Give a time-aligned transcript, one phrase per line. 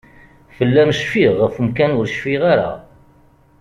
[0.55, 2.71] Fell-am cfiɣ, ɣef umkan ur cfiɣ ara.